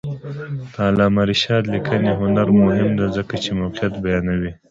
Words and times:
د 0.73 0.75
علامه 0.89 1.21
رشاد 1.29 1.63
لیکنی 1.73 2.11
هنر 2.21 2.47
مهم 2.61 2.89
دی 2.97 3.07
ځکه 3.17 3.35
چې 3.43 3.49
موقعیت 3.61 3.93
بیانوي. 4.03 4.51